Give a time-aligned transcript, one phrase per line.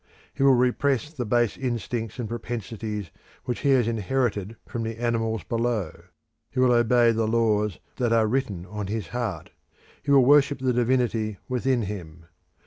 [0.33, 3.11] He will repress the base instincts and propensities
[3.45, 6.05] which he has inherited from the animals below;
[6.49, 9.51] he will obey the laws that are written on his heart;
[10.01, 12.25] he will worship the divinity within him.